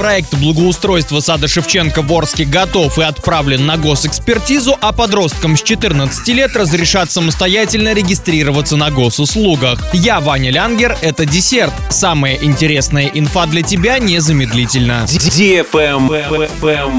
[0.00, 6.26] Проект благоустройства сада Шевченко в Орске готов и отправлен на госэкспертизу, а подросткам с 14
[6.28, 9.78] лет разрешат самостоятельно регистрироваться на госуслугах.
[9.92, 11.74] Я Ваня Лянгер, это десерт.
[11.90, 15.04] Самая интересная инфа для тебя незамедлительно.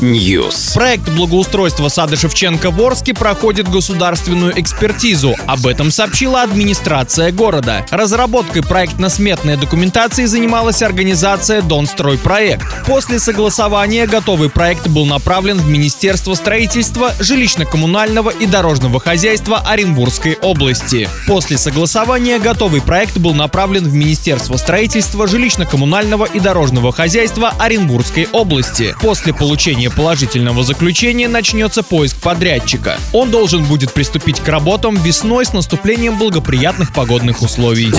[0.00, 0.74] News.
[0.74, 5.34] Проект благоустройства сада Шевченко в Орске проходит государственную экспертизу.
[5.48, 7.84] Об этом сообщила администрация города.
[7.90, 12.83] Разработкой проектно-сметной документации занималась организация «Донстройпроект».
[12.86, 21.08] После согласования готовый проект был направлен в Министерство строительства, жилищно-коммунального и дорожного хозяйства Оренбургской области.
[21.26, 28.94] После согласования готовый проект был направлен в Министерство строительства, жилищно-коммунального и дорожного хозяйства Оренбургской области.
[29.00, 32.98] После получения положительного заключения начнется поиск подрядчика.
[33.14, 37.92] Он должен будет приступить к работам весной с наступлением благоприятных погодных условий.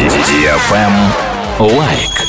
[1.58, 2.25] Лайк.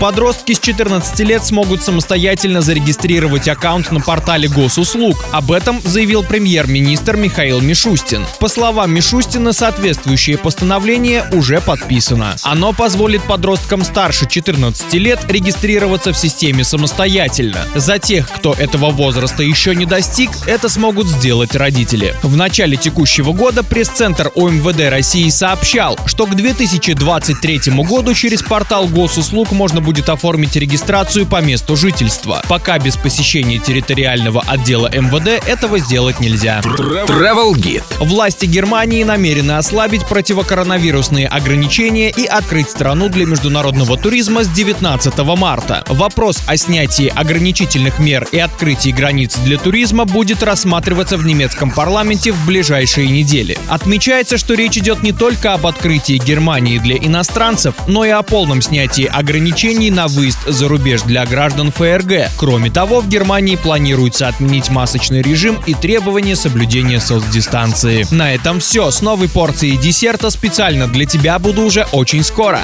[0.00, 5.16] Подростки с 14 лет смогут самостоятельно зарегистрировать аккаунт на портале госуслуг.
[5.32, 8.26] Об этом заявил премьер-министр Михаил Мишустин.
[8.38, 12.36] По словам Мишустина, соответствующее постановление уже подписано.
[12.42, 17.66] Оно позволит подросткам старше 14 лет регистрироваться в системе самостоятельно.
[17.74, 22.14] За тех, кто этого возраста еще не достиг, это смогут сделать родители.
[22.22, 29.52] В начале текущего года пресс-центр ОМВД России сообщал, что к 2023 году через портал госуслуг
[29.52, 32.42] можно будет оформить регистрацию по месту жительства.
[32.48, 36.60] Пока без посещения территориального отдела МВД этого сделать нельзя.
[36.60, 37.84] Travel Guide.
[38.00, 45.84] Власти Германии намерены ослабить противокоронавирусные ограничения и открыть страну для международного туризма с 19 марта.
[45.86, 52.32] Вопрос о снятии ограничительных мер и открытии границ для туризма будет рассматриваться в немецком парламенте
[52.32, 53.56] в ближайшие недели.
[53.68, 58.62] Отмечается, что речь идет не только об открытии Германии для иностранцев, но и о полном
[58.62, 62.30] снятии ограничений на выезд за рубеж для граждан ФРГ.
[62.36, 68.06] Кроме того, в Германии планируется отменить масочный режим и требования соблюдения соцдистанции.
[68.10, 68.90] На этом все.
[68.90, 72.60] С новой порцией десерта специально для тебя буду уже очень скоро.